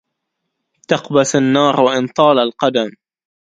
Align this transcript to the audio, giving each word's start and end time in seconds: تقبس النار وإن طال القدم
تقبس 0.87 1.35
النار 1.35 1.81
وإن 1.81 2.07
طال 2.07 2.39
القدم 2.39 2.89